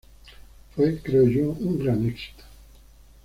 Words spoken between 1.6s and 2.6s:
gran éxito.